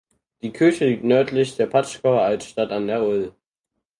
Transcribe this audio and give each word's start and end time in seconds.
Die 0.41 0.51
Kirche 0.51 0.85
liegt 0.87 1.03
nördlich 1.03 1.57
der 1.57 1.67
Patschkauer 1.67 2.23
Altstadt 2.23 2.71
an 2.71 2.87
der 2.87 3.03
ul. 3.03 3.35